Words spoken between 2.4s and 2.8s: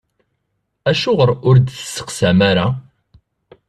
ara?